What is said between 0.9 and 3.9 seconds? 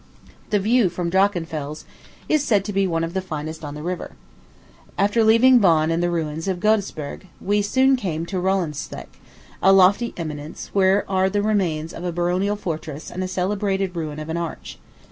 Drachenfels is said to be one of the finest on the